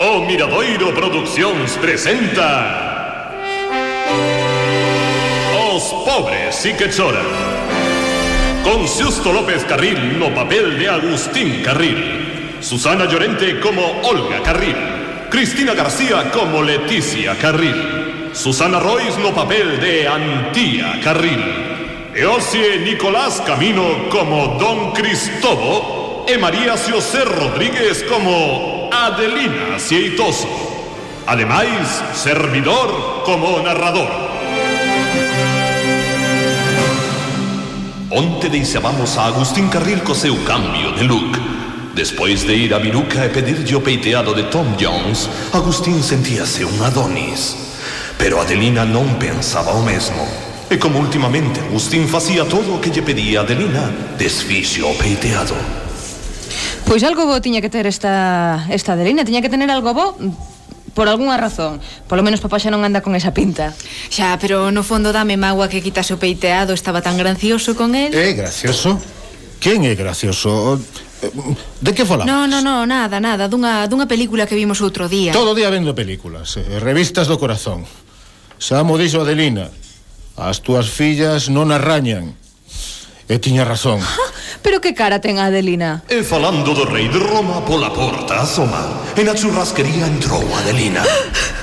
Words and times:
O 0.00 0.20
Miradoiro 0.20 0.92
Produccións 0.92 1.76
presenta 1.78 3.10
Os 5.74 5.90
pobres 6.06 6.54
sí 6.54 6.72
que 6.74 6.88
choran 6.88 7.26
Con 8.62 8.86
Xusto 8.86 9.32
López 9.32 9.64
Carril 9.64 10.20
no 10.20 10.30
papel 10.30 10.78
de 10.78 10.86
Agustín 10.88 11.64
Carril 11.64 12.54
Susana 12.60 13.06
Llorente 13.10 13.58
como 13.58 13.82
Olga 14.06 14.38
Carril 14.40 14.76
Cristina 15.30 15.74
García 15.74 16.30
como 16.30 16.62
Leticia 16.62 17.34
Carril 17.34 18.30
Susana 18.32 18.78
Royce 18.78 19.18
no 19.18 19.34
papel 19.34 19.80
de 19.80 20.06
Antía 20.06 21.00
Carril 21.02 21.42
Eosie 22.14 22.86
Nicolás 22.86 23.42
Camino 23.44 23.82
como 24.14 24.58
Don 24.62 24.92
Cristobo 24.92 26.24
e 26.28 26.38
María 26.38 26.78
Xosé 26.78 27.26
Rodríguez 27.26 28.06
como 28.06 28.77
Adelina 29.06 29.78
Cieitoso. 29.78 30.48
Ademais, 31.26 32.02
servidor 32.14 33.22
como 33.24 33.60
narrador. 33.60 34.08
Onte 38.10 38.48
deixábamos 38.48 39.16
a 39.16 39.26
Agustín 39.26 39.68
Carril 39.68 40.02
co 40.02 40.14
cambio 40.44 40.92
de 40.92 41.04
look. 41.04 41.38
Despois 41.94 42.46
de 42.46 42.54
ir 42.54 42.74
a 42.74 42.78
Viruca 42.78 43.24
e 43.24 43.28
pedirlle 43.28 43.76
o 43.76 43.80
peiteado 43.80 44.34
de 44.34 44.44
Tom 44.44 44.74
Jones, 44.80 45.30
Agustín 45.52 46.02
sentíase 46.02 46.64
un 46.64 46.82
Adonis. 46.82 47.56
Pero 48.18 48.40
Adelina 48.40 48.84
non 48.84 49.18
pensaba 49.18 49.78
o 49.78 49.82
mesmo. 49.82 50.26
E 50.70 50.76
como 50.76 50.98
últimamente 50.98 51.60
Agustín 51.60 52.08
facía 52.08 52.44
todo 52.44 52.74
o 52.74 52.80
que 52.80 52.90
lle 52.90 53.02
pedía 53.02 53.46
Adelina, 53.46 53.94
desfixo 54.18 54.90
o 54.90 54.94
peiteado. 54.98 55.87
Pois 56.88 57.04
algo 57.04 57.28
bo 57.28 57.36
tiña 57.44 57.60
que 57.60 57.68
ter 57.68 57.84
esta, 57.84 58.64
esta 58.72 58.96
Adelina, 58.96 59.20
tiña 59.20 59.44
que 59.44 59.52
tener 59.52 59.68
algo 59.68 59.92
bo 59.92 60.16
por 60.96 61.04
algunha 61.06 61.36
razón. 61.36 61.84
Polo 62.08 62.24
menos 62.24 62.40
papá 62.40 62.56
xa 62.56 62.72
non 62.72 62.80
anda 62.80 63.04
con 63.04 63.12
esa 63.12 63.36
pinta. 63.36 63.76
Xa, 64.08 64.40
pero 64.40 64.72
no 64.72 64.80
fondo 64.80 65.12
dame 65.12 65.36
magua 65.36 65.68
que 65.68 65.84
quitase 65.84 66.16
o 66.16 66.18
peiteado, 66.18 66.72
estaba 66.72 67.04
tan 67.04 67.20
gracioso 67.20 67.76
con 67.76 67.92
el 67.92 68.16
É 68.16 68.32
eh, 68.32 68.34
gracioso? 68.34 68.96
Quen 69.60 69.84
é 69.84 69.92
gracioso? 69.92 70.80
Eh, 71.20 71.28
de 71.84 71.92
que 71.92 72.08
falamos? 72.08 72.32
No, 72.32 72.48
no, 72.48 72.64
no, 72.64 72.88
nada, 72.88 73.20
nada, 73.20 73.52
dunha, 73.52 73.84
dunha 73.84 74.08
película 74.08 74.48
que 74.48 74.56
vimos 74.56 74.80
outro 74.80 75.12
día. 75.12 75.36
Todo 75.36 75.52
o 75.52 75.58
día 75.60 75.68
vendo 75.68 75.92
películas, 75.92 76.56
eh, 76.56 76.80
revistas 76.80 77.28
do 77.28 77.36
corazón. 77.36 77.84
Samo 78.56 78.96
dixo 78.96 79.28
Adelina, 79.28 79.68
as 80.40 80.64
túas 80.64 80.88
fillas 80.88 81.52
non 81.52 81.68
arrañan. 81.68 82.32
E 83.28 83.36
tiña 83.38 83.64
razón. 83.64 84.00
Pero 84.64 84.80
que 84.80 84.96
cara 84.96 85.20
ten 85.20 85.36
a 85.36 85.52
Adelina. 85.52 86.00
E 86.08 86.24
falando 86.24 86.72
do 86.72 86.88
rei 86.88 87.12
de 87.12 87.20
Roma 87.20 87.60
pola 87.60 87.92
porta 87.92 88.40
asoma 88.40 88.80
E 89.12 89.20
na 89.20 89.36
churrasquería 89.36 90.08
entrou 90.08 90.40
Adelina 90.56 91.04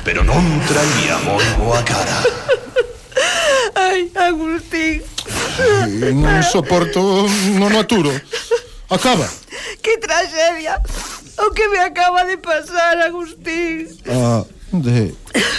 Pero 0.05 0.21
non 0.21 0.45
traía 0.69 1.17
moi 1.25 1.41
boa 1.57 1.81
cara. 1.81 2.21
Ai, 3.75 4.13
Agustín. 4.13 5.01
E 5.01 6.13
Non 6.13 6.45
soporto, 6.45 7.25
non 7.57 7.73
aturo. 7.73 8.13
Acaba. 8.87 9.25
Que 9.81 9.97
tragedia. 9.97 10.77
O 11.41 11.51
que 11.51 11.67
me 11.67 11.81
acaba 11.81 12.23
de 12.23 12.37
pasar, 12.37 13.01
Agustín. 13.01 13.89
Ah, 14.07 14.45
De... 14.81 15.15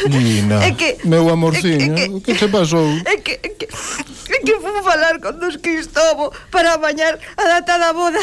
Nina, 0.08 0.64
é 0.64 0.72
que, 0.72 0.98
meu 1.04 1.28
amorciño, 1.28 1.94
é 1.94 1.96
que, 1.96 2.02
é 2.02 2.08
que, 2.08 2.20
que 2.20 2.34
che 2.34 2.48
pasou? 2.48 2.86
É 3.04 3.16
que, 3.16 3.32
é 3.32 3.48
que, 3.48 3.66
é 3.66 4.38
que 4.40 4.54
fumo 4.60 4.82
falar 4.82 5.20
con 5.20 5.40
dos 5.40 5.56
Cristobo 5.56 6.32
para 6.50 6.76
bañar 6.76 7.18
a 7.36 7.44
data 7.44 7.78
da 7.78 7.92
boda. 7.92 8.20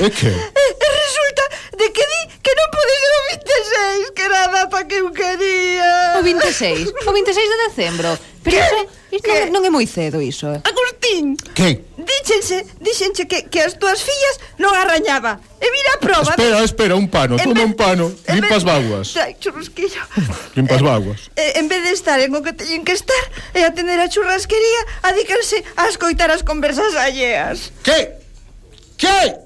É 0.00 0.08
que? 0.10 0.28
E, 0.28 0.64
e 0.80 0.86
resulta 1.02 1.44
de 1.76 1.86
que 1.90 2.04
di 2.04 2.20
que 2.42 2.52
non 2.54 2.68
pode 2.72 2.94
ser 3.00 3.12
o 3.14 3.22
26, 3.32 4.10
que 4.14 4.22
era 4.22 4.38
a 4.44 4.48
data 4.48 4.78
que 4.84 4.96
eu 5.00 5.10
quería. 5.12 6.18
O 6.18 6.22
26, 6.22 6.92
o 7.06 7.12
26 7.12 7.36
de 7.36 7.56
decembro. 7.68 8.10
Pero 8.42 8.56
que? 8.56 9.16
iso, 9.16 9.28
iso 9.28 9.50
non, 9.52 9.60
non 9.60 9.62
é 9.66 9.70
moi 9.70 9.86
cedo 9.86 10.20
iso. 10.20 10.48
Agustín. 10.64 11.36
Que? 11.54 11.87
díxense, 12.08 12.66
díxenche 12.80 13.26
que, 13.28 13.44
que 13.52 13.60
as 13.60 13.76
túas 13.76 14.00
fillas 14.00 14.36
non 14.56 14.72
arrañaba. 14.72 15.36
E 15.60 15.66
mira 15.68 15.90
a 15.94 15.98
prova. 16.00 16.32
Espera, 16.32 16.64
espera, 16.64 16.94
un 16.96 17.08
pano, 17.08 17.36
en 17.36 17.44
toma 17.44 17.60
vez, 17.60 17.66
un 17.68 17.74
pano, 17.74 18.06
limpas 18.32 18.64
baguas. 18.64 19.12
Ai, 19.20 19.36
churrasquillo. 19.36 20.00
Limpas 20.58 20.80
eh, 20.80 20.84
baguas. 20.84 21.20
E, 21.36 21.42
eh, 21.42 21.60
en 21.60 21.66
vez 21.68 21.82
de 21.84 21.92
estar 21.92 22.18
en 22.22 22.32
o 22.32 22.40
que 22.40 22.56
teñen 22.56 22.86
que 22.86 22.94
estar 22.96 23.24
e 23.52 23.60
atender 23.66 24.00
a 24.00 24.08
churrasquería, 24.08 24.82
adícanse 25.04 25.60
a 25.76 25.90
escoitar 25.92 26.30
as 26.30 26.46
conversas 26.46 26.96
alleas. 26.96 27.74
Que? 27.84 28.16
Que? 28.96 29.44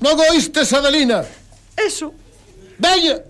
Non 0.00 0.16
oístes, 0.16 0.72
Adelina? 0.72 1.26
Eso. 1.76 2.14
Veña, 2.80 3.20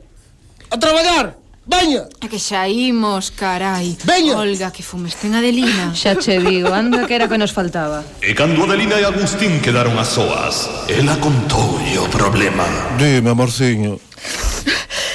a 0.70 0.76
traballar. 0.78 1.39
Veña! 1.70 2.10
É 2.18 2.26
que 2.26 2.42
xa 2.42 2.66
imos, 2.66 3.30
carai. 3.30 3.94
Veña! 4.02 4.34
Olga, 4.34 4.74
que 4.74 4.82
fumes 4.82 5.14
ten 5.14 5.38
Adelina. 5.38 5.94
Xa 6.00 6.18
che 6.18 6.42
digo, 6.42 6.74
anda 6.74 7.06
que 7.06 7.14
era 7.14 7.30
que 7.30 7.38
nos 7.38 7.54
faltaba. 7.54 8.02
E 8.18 8.34
cando 8.34 8.66
Adelina 8.66 8.98
e 8.98 9.06
Agustín 9.06 9.62
quedaron 9.62 9.94
a 9.94 10.02
soas, 10.02 10.66
ela 10.90 11.14
contoulle 11.22 11.94
o 12.02 12.10
problema. 12.10 12.66
Dime, 12.98 13.30
amorciño. 13.30 14.02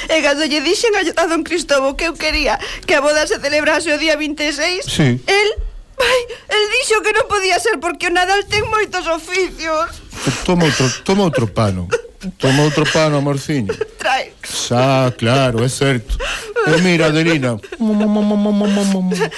E 0.08 0.16
cando 0.24 0.48
lle 0.48 0.64
dixen 0.64 0.96
a 0.96 1.28
Don 1.28 1.44
Cristobo 1.44 1.92
que 1.92 2.08
eu 2.08 2.16
quería 2.16 2.56
que 2.88 2.96
a 2.96 3.04
boda 3.04 3.28
se 3.28 3.36
celebrase 3.36 3.92
o 3.92 4.00
día 4.00 4.16
26, 4.16 4.88
sí. 4.88 5.20
el 5.28 5.48
Vai, 5.96 6.20
el 6.52 6.64
dixo 6.76 7.00
que 7.00 7.12
non 7.16 7.24
podía 7.24 7.56
ser 7.56 7.80
porque 7.80 8.08
o 8.08 8.12
Nadal 8.12 8.44
ten 8.44 8.68
moitos 8.68 9.08
oficios. 9.08 9.96
Toma 10.44 10.68
outro, 10.68 10.84
toma 11.04 11.24
outro 11.24 11.48
pano. 11.48 11.88
Toma 12.36 12.68
outro 12.68 12.84
pano, 12.84 13.16
amorciño. 13.16 13.72
Trae. 13.96 14.32
Xa, 14.44 15.12
claro, 15.16 15.64
é 15.64 15.68
certo. 15.68 16.18
E 16.66 16.82
mira, 16.82 17.06
Adelina, 17.06 17.58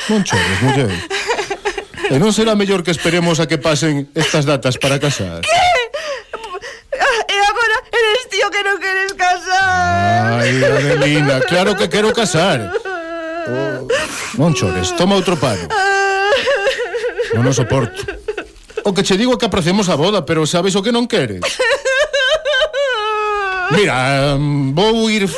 non 0.08 0.20
chores, 0.24 0.58
muller. 0.64 0.92
E 2.08 2.16
non 2.16 2.32
será 2.32 2.56
mellor 2.56 2.80
que 2.80 2.88
esperemos 2.88 3.36
a 3.36 3.44
que 3.44 3.60
pasen 3.60 4.08
estas 4.16 4.48
datas 4.48 4.80
para 4.80 4.96
casar? 4.96 5.44
Que? 5.44 5.60
Ah, 6.96 7.20
e 7.28 7.36
agora 7.36 7.76
eres 7.92 8.32
tío 8.32 8.48
que 8.48 8.64
non 8.64 8.80
queres 8.80 9.12
casar. 9.12 10.40
Ai, 10.40 10.56
Adelina, 10.56 11.44
claro 11.44 11.76
que 11.76 11.92
quero 11.92 12.16
casar. 12.16 12.72
Oh. 13.44 13.84
Non 14.40 14.56
chores, 14.56 14.96
toma 14.96 15.16
outro 15.16 15.36
pano 15.36 15.68
Non 17.36 17.44
o 17.44 17.52
soporto. 17.52 18.08
O 18.88 18.96
que 18.96 19.04
che 19.04 19.20
digo 19.20 19.36
é 19.36 19.38
que 19.38 19.44
apracemos 19.44 19.92
a 19.92 20.00
boda, 20.00 20.24
pero 20.24 20.48
sabes 20.48 20.72
o 20.72 20.80
que 20.80 20.88
non 20.88 21.04
queres? 21.04 21.44
Mira, 23.76 24.32
mm, 24.40 24.72
vou 24.72 25.12
ir 25.12 25.28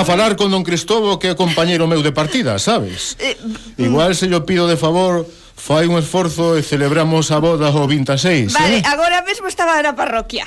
a 0.00 0.04
falar 0.04 0.36
con 0.36 0.52
don 0.52 0.60
Cristobo 0.60 1.16
que 1.16 1.32
é 1.32 1.34
compañeiro 1.34 1.88
meu 1.88 2.04
de 2.04 2.12
partida, 2.12 2.60
sabes? 2.60 3.16
Eh, 3.16 3.36
mm. 3.40 3.80
Igual 3.80 4.12
se 4.12 4.28
yo 4.28 4.44
pido 4.44 4.68
de 4.68 4.76
favor 4.76 5.24
fai 5.56 5.88
un 5.88 5.96
esforzo 5.96 6.54
e 6.54 6.62
celebramos 6.62 7.32
a 7.32 7.40
boda 7.40 7.72
o 7.72 7.88
26, 7.88 8.52
Vale, 8.52 8.78
eh? 8.78 8.82
agora 8.84 9.24
mesmo 9.24 9.48
estaba 9.48 9.80
na 9.80 9.96
parroquia. 9.96 10.44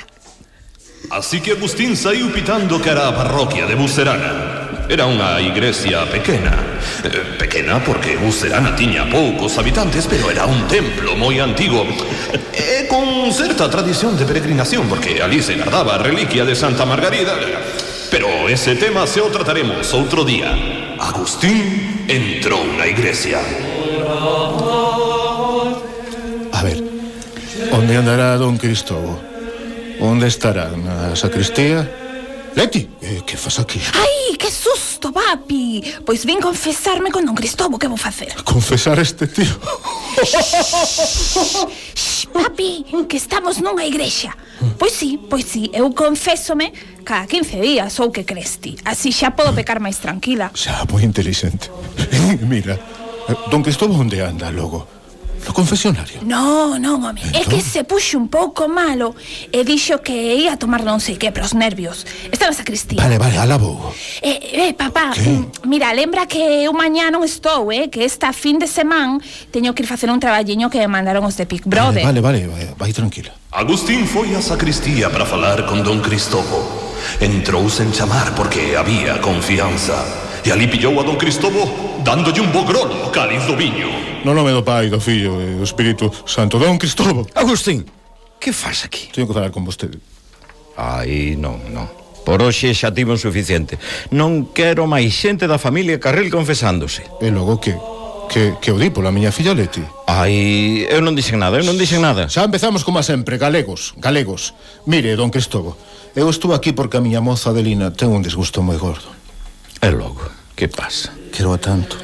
Así 1.10 1.40
que 1.40 1.58
Agustín 1.58 1.96
saiu 1.96 2.30
pitando 2.30 2.78
cara 2.78 3.10
á 3.10 3.16
parroquia 3.16 3.66
de 3.66 3.74
Bucerana. 3.74 4.86
Era 4.86 5.10
unha 5.10 5.42
igrexa 5.42 6.06
pequena. 6.06 6.54
Eh, 7.02 7.34
pequena 7.40 7.82
porque 7.82 8.14
Bucerana 8.20 8.76
tiña 8.78 9.08
poucos 9.10 9.58
habitantes, 9.58 10.06
pero 10.06 10.30
era 10.30 10.46
un 10.46 10.68
templo 10.70 11.18
moi 11.18 11.42
antigo. 11.42 11.82
E 12.54 12.86
con 12.86 13.26
certa 13.34 13.66
tradición 13.66 14.14
de 14.14 14.28
peregrinación, 14.28 14.86
porque 14.86 15.18
ali 15.18 15.42
se 15.42 15.58
guardaba 15.58 15.98
a 15.98 16.02
reliquia 16.02 16.46
de 16.46 16.54
Santa 16.54 16.86
Margarida. 16.86 17.34
Pero 18.10 18.48
ese 18.48 18.74
tema 18.74 19.06
se 19.06 19.20
o 19.22 19.30
trataremos 19.30 19.94
outro 19.94 20.26
día 20.26 20.50
Agustín 20.98 21.62
entrou 22.10 22.66
na 22.74 22.90
iglesia 22.90 23.38
A 26.50 26.60
ver, 26.66 26.82
onde 27.70 27.94
andará 27.94 28.34
don 28.34 28.58
Cristobo? 28.58 29.14
Onde 30.02 30.26
estará? 30.26 30.74
Na 30.74 31.14
sacristía? 31.14 31.86
Leti, 32.58 32.90
eh, 32.98 33.22
que 33.22 33.38
fas 33.38 33.62
aquí? 33.62 33.78
Ai, 33.94 34.34
que 34.34 34.50
susto, 34.50 35.14
papi 35.14 35.78
Pois 36.02 36.26
vin 36.26 36.42
confesarme 36.42 37.14
con 37.14 37.22
don 37.22 37.38
Cristobo 37.38 37.78
Que 37.78 37.86
vou 37.86 37.96
facer? 37.96 38.34
Confesar 38.42 38.98
este 38.98 39.30
tío 39.30 39.54
Shh, 41.94 42.26
papi, 42.34 43.06
que 43.06 43.16
estamos 43.16 43.62
nunha 43.62 43.86
igrexa 43.86 44.34
Pois 44.78 44.92
sí, 44.92 45.18
pois 45.28 45.44
sí, 45.44 45.70
eu 45.72 45.88
confésome 45.92 46.72
cada 47.04 47.26
15 47.26 47.60
días 47.60 47.96
ou 48.00 48.12
que 48.12 48.24
crees 48.24 48.60
ti. 48.60 48.76
Así 48.84 49.12
xa 49.12 49.32
podo 49.32 49.56
pecar 49.56 49.80
máis 49.80 49.96
tranquila. 49.96 50.52
Xa, 50.52 50.84
moi 50.92 51.04
inteligente. 51.04 51.72
Mira, 52.44 52.76
eh, 53.28 53.36
don 53.48 53.64
Cristóbal 53.64 53.96
onde 53.96 54.20
anda 54.20 54.52
logo? 54.52 54.99
No 55.46 55.52
confesionario 55.56 56.20
No, 56.22 56.76
non, 56.78 57.00
home 57.00 57.20
É 57.32 57.40
Entón? 57.42 57.56
que 57.56 57.60
se 57.64 57.84
puxo 57.84 58.18
un 58.20 58.28
pouco 58.28 58.68
malo 58.68 59.16
E 59.50 59.64
dixo 59.64 60.00
que 60.04 60.12
ia 60.12 60.54
a 60.54 60.60
tomar 60.60 60.84
non 60.84 61.00
sei 61.00 61.16
que 61.16 61.32
Para 61.32 61.48
os 61.48 61.56
nervios 61.56 62.04
Está 62.28 62.46
na 62.46 62.56
sacristía 62.56 63.00
Vale, 63.00 63.16
vale, 63.16 63.36
ala 63.40 63.56
vou 63.56 63.92
Eh, 64.20 64.68
eh, 64.68 64.72
papá, 64.76 65.16
Que? 65.16 65.24
mm, 65.24 65.64
mira, 65.70 65.92
lembra 65.96 66.28
que 66.28 66.38
eu 66.38 66.72
mañá 66.76 67.08
non 67.08 67.24
estou, 67.24 67.72
eh? 67.72 67.88
Que 67.88 68.04
esta 68.04 68.32
fin 68.36 68.60
de 68.60 68.68
semana 68.68 69.18
teño 69.50 69.72
que 69.72 69.82
ir 69.82 69.88
facer 69.88 70.12
un 70.12 70.20
traballiño 70.20 70.68
que 70.68 70.78
me 70.84 70.88
mandaron 70.88 71.24
os 71.24 71.36
de 71.40 71.48
Big 71.48 71.64
Brother. 71.64 72.04
Vale, 72.04 72.20
vale, 72.20 72.46
vale, 72.46 72.68
vai, 72.76 72.88
vai 72.88 72.92
tranquila 72.92 73.32
Agustín 73.50 74.06
foi 74.06 74.30
á 74.36 74.40
sacristía 74.44 75.10
para 75.10 75.24
falar 75.26 75.64
con 75.66 75.82
don 75.82 75.98
Cristobo 76.04 76.90
Entrouse 77.18 77.80
en 77.82 77.90
chamar 77.92 78.34
porque 78.36 78.76
había 78.76 79.20
confianza. 79.20 80.29
E 80.44 80.48
ali 80.48 80.66
pillou 80.66 80.96
a 81.00 81.04
don 81.04 81.20
Cristobo 81.20 81.68
dándolle 82.00 82.40
un 82.40 82.48
bogrón 82.48 82.88
ao 83.04 83.12
cáliz 83.12 83.44
do 83.44 83.56
viño. 83.56 83.92
No 84.24 84.32
nome 84.32 84.52
do 84.56 84.64
pai, 84.64 84.88
do 84.88 85.00
fillo 85.00 85.36
e 85.40 85.60
do 85.60 85.64
Espírito 85.64 86.08
Santo, 86.24 86.56
don 86.56 86.80
Cristobo. 86.80 87.28
Agustín, 87.36 87.84
que 88.40 88.52
faz 88.52 88.88
aquí? 88.88 89.12
Tenho 89.12 89.28
que 89.28 89.34
falar 89.36 89.52
con 89.52 89.64
vostede. 89.68 90.00
Aí 90.80 91.36
non, 91.36 91.60
non. 91.68 91.88
Por 92.24 92.40
hoxe 92.40 92.72
xa 92.72 92.88
tivo 92.88 93.20
suficiente. 93.20 93.76
Non 94.16 94.52
quero 94.56 94.88
máis 94.88 95.12
xente 95.12 95.44
da 95.44 95.60
familia 95.60 96.00
Carril 96.00 96.32
confesándose. 96.32 97.04
E 97.20 97.28
logo 97.28 97.60
que 97.60 97.76
que, 98.30 98.54
que 98.62 98.70
o 98.70 98.78
di 98.78 98.94
pola 98.94 99.10
miña 99.10 99.34
filla 99.34 99.52
Leti. 99.52 99.82
Ai, 100.06 100.86
eu 100.86 101.02
non 101.02 101.18
dixen 101.18 101.42
nada, 101.42 101.58
eu 101.58 101.66
non 101.66 101.74
dixen 101.74 101.98
nada. 101.98 102.30
Xa 102.30 102.46
empezamos 102.46 102.86
como 102.86 103.02
sempre, 103.02 103.36
galegos, 103.36 103.92
galegos. 103.98 104.54
Mire, 104.86 105.18
don 105.18 105.34
Cristobo, 105.34 105.74
eu 106.14 106.30
estou 106.30 106.54
aquí 106.54 106.70
porque 106.70 106.96
a 106.96 107.04
miña 107.04 107.18
moza 107.18 107.50
Adelina 107.50 107.90
ten 107.90 108.14
un 108.14 108.22
disgusto 108.22 108.62
moi 108.62 108.78
gordo. 108.78 109.19
E 109.80 109.88
logo, 109.90 110.20
que 110.56 110.68
pasa? 110.68 111.12
Quero 111.32 111.52
a 111.54 111.58
tanto. 111.58 111.96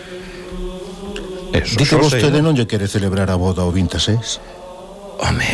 Eso, 1.52 1.76
Dice 1.76 1.96
vostede 1.96 2.40
non 2.40 2.56
lle 2.56 2.64
quere 2.64 2.88
celebrar 2.88 3.28
a 3.28 3.36
boda 3.36 3.64
o 3.64 3.70
26? 3.72 5.20
Home, 5.20 5.52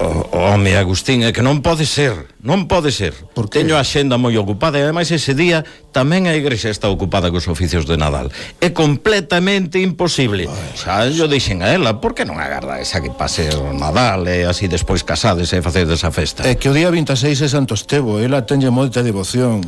o, 0.00 0.28
home, 0.32 0.76
Agustín, 0.76 1.24
é 1.24 1.32
que 1.32 1.40
non 1.40 1.60
pode 1.64 1.84
ser, 1.88 2.32
non 2.44 2.64
pode 2.68 2.92
ser. 2.92 3.12
Por 3.32 3.48
que? 3.48 3.60
Teño 3.60 3.76
a 3.76 3.84
xenda 3.84 4.16
moi 4.20 4.36
ocupada 4.40 4.76
e 4.80 4.84
ademais 4.84 5.08
ese 5.12 5.32
día 5.36 5.64
tamén 5.92 6.28
a 6.28 6.36
igrexa 6.36 6.68
está 6.72 6.88
ocupada 6.88 7.28
cos 7.32 7.48
oficios 7.48 7.84
de 7.84 7.96
Nadal. 8.00 8.32
É 8.60 8.72
completamente 8.72 9.80
imposible. 9.80 10.48
Ai, 10.48 10.72
Xa 10.76 11.08
yo 11.12 11.28
dixen 11.28 11.60
a 11.60 11.72
ela, 11.72 12.00
por 12.00 12.12
que 12.16 12.24
non 12.24 12.40
agarda 12.40 12.80
esa 12.80 13.00
que 13.00 13.12
pase 13.12 13.48
o 13.56 13.72
Nadal 13.72 14.24
e 14.28 14.44
así 14.48 14.68
despois 14.68 15.04
casades 15.04 15.52
e 15.52 15.60
facedes 15.60 16.04
a 16.04 16.12
festa? 16.12 16.44
É 16.44 16.56
que 16.56 16.68
o 16.68 16.76
día 16.76 16.88
26 16.88 17.36
é 17.44 17.48
Santo 17.48 17.76
Estevo, 17.76 18.16
ela 18.20 18.44
tenlle 18.48 18.72
moita 18.72 19.04
devoción 19.04 19.60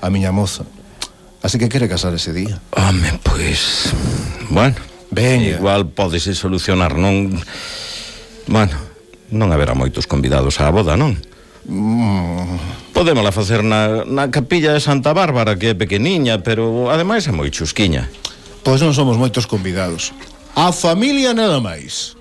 a 0.00 0.10
miña 0.10 0.32
moza. 0.32 0.64
Así 1.42 1.58
que 1.58 1.68
quere 1.68 1.88
casar 1.88 2.14
ese 2.14 2.32
día. 2.32 2.58
Home, 2.74 3.20
pois... 3.22 3.92
Bueno, 4.50 4.76
Veña. 5.10 5.58
igual 5.58 5.88
podese 5.90 6.34
solucionar, 6.34 6.98
non... 6.98 7.38
Bueno, 8.46 8.74
non 9.30 9.50
haberá 9.50 9.74
moitos 9.74 10.06
convidados 10.06 10.58
á 10.62 10.70
boda, 10.70 10.94
non? 10.98 11.18
Mm. 11.66 12.94
Podémola 12.94 13.34
facer 13.34 13.66
na, 13.66 14.06
na 14.06 14.30
capilla 14.30 14.70
de 14.70 14.78
Santa 14.78 15.10
Bárbara 15.10 15.58
Que 15.58 15.74
é 15.74 15.74
pequeniña, 15.74 16.38
pero 16.38 16.86
ademais 16.94 17.26
é 17.26 17.34
moi 17.34 17.50
chusquiña 17.50 18.06
Pois 18.62 18.78
non 18.78 18.94
somos 18.94 19.18
moitos 19.18 19.50
convidados 19.50 20.14
A 20.54 20.70
familia 20.70 21.34
nada 21.34 21.58
máis 21.58 22.14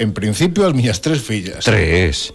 En 0.00 0.16
principio 0.16 0.64
as 0.64 0.72
miñas 0.72 1.04
tres 1.04 1.20
fillas 1.20 1.68
Tres 1.68 2.32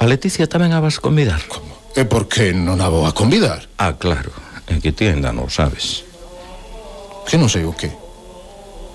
A 0.00 0.08
Leticia 0.08 0.48
tamén 0.48 0.72
a 0.72 0.80
vas 0.80 0.96
convidar 0.96 1.44
Como? 1.44 1.76
E 1.96 2.04
por 2.04 2.28
que 2.28 2.52
non 2.52 2.84
a 2.84 2.92
vou 2.92 3.08
a 3.08 3.16
convidar? 3.16 3.66
Ah, 3.80 3.96
claro, 3.96 4.30
é 4.68 4.76
que 4.78 4.92
ti 4.92 5.08
ainda 5.08 5.32
non 5.32 5.48
sabes. 5.48 6.04
Que 7.24 7.40
non 7.40 7.48
sei 7.48 7.64
o 7.64 7.72
que? 7.72 7.88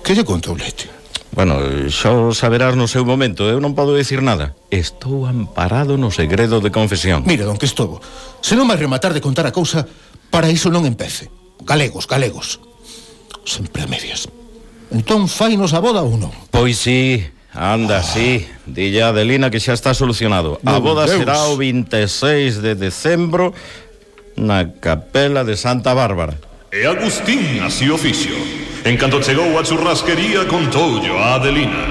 Que 0.06 0.14
lle 0.14 0.22
contou 0.22 0.54
Leti? 0.54 0.86
Bueno, 1.34 1.58
xa 1.90 2.14
o 2.14 2.30
saberás 2.30 2.78
no 2.78 2.86
seu 2.86 3.02
momento, 3.02 3.50
eu 3.50 3.58
non 3.58 3.74
podo 3.74 3.98
dicir 3.98 4.22
nada. 4.22 4.54
Estou 4.70 5.26
amparado 5.26 5.98
no 5.98 6.14
segredo 6.14 6.62
de 6.62 6.70
confesión. 6.70 7.26
Mira, 7.26 7.42
don 7.44 7.58
Cristobo, 7.58 7.98
se 8.38 8.54
non 8.54 8.70
vai 8.70 8.78
rematar 8.78 9.10
de 9.10 9.24
contar 9.24 9.50
a 9.50 9.56
cousa 9.56 9.82
Para 10.32 10.48
iso 10.48 10.72
non 10.72 10.88
empece. 10.88 11.28
Galegos, 11.60 12.08
galegos. 12.08 12.56
Sempre 13.44 13.84
a 13.84 13.86
medias. 13.86 14.24
Entón 14.88 15.28
fainos 15.28 15.76
a 15.76 15.84
boda 15.84 16.00
ou 16.00 16.16
non? 16.16 16.32
Pois 16.48 16.80
si, 16.80 17.20
sí, 17.20 17.28
Anda, 17.54 17.98
ah. 17.98 18.02
sí, 18.02 18.48
dille 18.64 19.02
a 19.02 19.08
Adelina 19.12 19.50
que 19.52 19.60
xa 19.60 19.76
está 19.76 19.92
solucionado. 19.92 20.56
Meu 20.64 20.76
a 20.76 20.80
boda 20.80 21.04
Deus. 21.04 21.20
será 21.20 21.52
o 21.52 21.56
26 21.60 22.64
de 22.64 22.72
decembro 22.74 23.52
na 24.40 24.72
capela 24.80 25.44
de 25.44 25.56
Santa 25.60 25.92
Bárbara. 25.92 26.40
E 26.72 26.88
Agustín 26.88 27.60
así 27.60 27.92
oficio. 27.92 28.32
En 28.88 28.96
canto 28.96 29.20
chegou 29.20 29.52
a 29.60 29.62
churrasquería 29.62 30.48
contoulle 30.48 31.12
a 31.12 31.36
Adelina. 31.36 31.84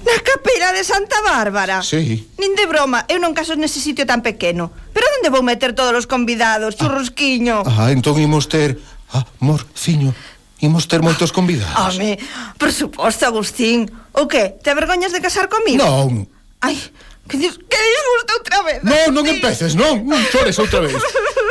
Na 0.00 0.16
capela 0.24 0.72
de 0.72 0.80
Santa 0.80 1.20
Bárbara? 1.20 1.84
Sí. 1.84 2.32
Nin 2.40 2.56
de 2.56 2.64
broma, 2.64 3.04
eu 3.12 3.20
non 3.20 3.36
caso 3.36 3.60
nese 3.60 3.84
sitio 3.84 4.08
tan 4.08 4.24
pequeno. 4.24 4.72
Pero 4.96 5.04
onde 5.20 5.28
vou 5.28 5.44
meter 5.44 5.76
todos 5.76 5.92
os 5.92 6.08
convidados, 6.08 6.80
churrosquiño? 6.80 7.68
Ah, 7.68 7.86
ah 7.86 7.88
entón 7.92 8.16
imos 8.16 8.48
ter... 8.48 8.80
Ah, 9.12 9.28
morciño. 9.44 10.16
Imos 10.62 10.86
ter 10.86 11.02
moitos 11.02 11.34
convidados. 11.34 11.98
Home, 11.98 12.14
por 12.54 12.70
suposto, 12.70 13.26
Agustín. 13.26 13.90
O 14.14 14.30
que? 14.30 14.54
Te 14.62 14.70
vergoñas 14.78 15.10
de 15.10 15.18
casar 15.18 15.50
comigo? 15.50 15.82
Non. 15.82 16.30
Ai, 16.62 16.78
que, 17.26 17.34
dis, 17.34 17.58
que 17.58 17.80
disgusto 17.82 18.30
outra 18.38 18.62
vez. 18.62 18.78
Non, 18.86 19.10
non 19.10 19.26
empeces, 19.26 19.74
non. 19.74 20.06
Non 20.06 20.22
chores 20.30 20.54
outra 20.62 20.78
vez. 20.78 20.94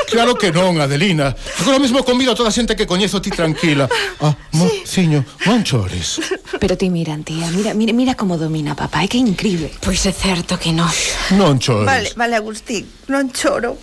Claro 0.07 0.39
que 0.39 0.55
non, 0.55 0.79
Adelina. 0.79 1.35
Agora 1.59 1.79
mesmo 1.79 2.07
convido 2.07 2.31
a 2.31 2.39
toda 2.39 2.51
a 2.51 2.55
xente 2.55 2.75
que 2.75 2.87
coñezo 2.87 3.19
ti 3.19 3.35
tranquila. 3.35 3.91
Ah, 4.23 4.31
mociño, 4.55 5.27
sí. 5.27 5.47
non 5.47 5.63
chores. 5.67 6.19
Pero 6.59 6.79
ti 6.79 6.87
mira, 6.87 7.15
tía, 7.19 7.51
mira, 7.51 7.75
mira, 7.75 7.91
mira 7.91 8.13
como 8.15 8.39
domina 8.39 8.79
papá, 8.79 9.03
é 9.03 9.11
que 9.11 9.19
é 9.19 9.23
incrível. 9.23 9.71
Pois 9.83 10.03
é 10.07 10.15
certo 10.15 10.55
que 10.55 10.71
non. 10.71 10.87
Non 11.35 11.59
chores. 11.59 11.87
Vale, 11.87 12.09
vale, 12.15 12.35
Agustín, 12.39 12.87
non 13.11 13.31
choro. 13.35 13.75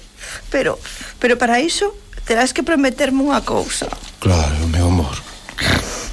Pero, 0.48 0.80
pero 1.20 1.36
para 1.36 1.60
iso 1.60 1.92
terás 2.24 2.52
que 2.52 2.64
prometerme 2.64 3.24
unha 3.24 3.40
cousa. 3.40 3.88
Claro, 4.20 4.66
meu 4.68 4.86
amor. 4.86 5.16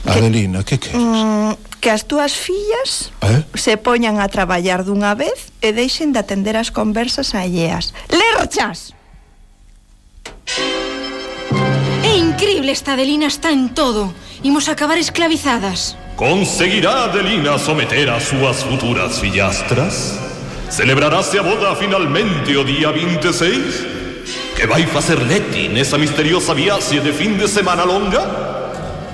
Adelina, 0.06 0.63
que 0.63 0.78
queres? 0.78 1.02
Mm, 1.02 1.57
que 1.81 1.90
as 1.90 2.04
túas 2.06 2.34
fillas 2.34 3.12
eh? 3.22 3.44
se 3.57 3.78
poñan 3.78 4.22
a 4.22 4.30
traballar 4.30 4.86
dunha 4.86 5.18
vez 5.18 5.50
e 5.62 5.74
deixen 5.74 6.13
de 6.13 6.22
atender 6.22 6.54
as 6.57 6.69
conversas 6.69 7.34
alleas. 7.34 7.94
Lerchas! 8.10 8.94
É 12.06 12.13
increíble 12.18 12.72
esta 12.72 12.94
Adelina 12.94 13.25
está 13.25 13.50
en 13.50 13.74
todo. 13.74 14.13
Imos 14.46 14.69
acabar 14.69 15.02
esclavizadas. 15.02 15.98
Conseguirá 16.16 17.10
Adelina 17.10 17.57
someter 17.57 18.10
a 18.13 18.22
súas 18.22 18.62
futuras 18.62 19.18
fillastras? 19.18 20.22
Celebrarase 20.69 21.40
a 21.40 21.44
boda 21.44 21.75
finalmente 21.75 22.54
o 22.54 22.63
día 22.63 22.94
26? 22.94 23.94
Que 24.56 24.66
vai 24.66 24.86
facer 24.86 25.19
Leti 25.19 25.68
nesa 25.68 25.98
misteriosa 25.98 26.54
viaxe 26.54 27.02
de 27.02 27.12
fin 27.12 27.38
de 27.38 27.46
semana 27.46 27.84
longa? 27.84 28.22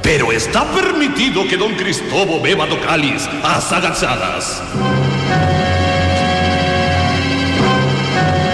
Pero 0.03 0.31
está 0.31 0.63
permitido 0.65 1.47
que 1.47 1.57
don 1.57 1.73
Cristobo 1.73 2.39
beba 2.39 2.67
do 2.67 2.77
cáliz 2.77 3.27
ás 3.41 3.73
agachadas. 3.73 4.61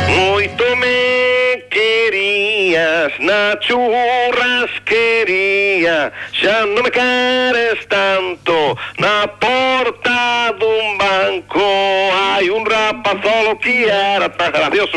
Moito 0.08 0.64
me 0.78 1.66
querías 1.70 3.12
na 3.20 3.58
churrasquería 3.60 6.14
Xa 6.32 6.64
non 6.72 6.88
me 6.88 6.92
queres 6.92 7.84
tanto 7.92 8.80
Na 8.96 9.28
porta 9.28 10.56
dun 10.56 10.96
banco 10.96 11.68
Hai 12.16 12.48
un 12.48 12.64
rapazolo 12.64 13.60
que 13.60 13.92
era 13.92 14.32
tan 14.32 14.56
gracioso 14.56 14.96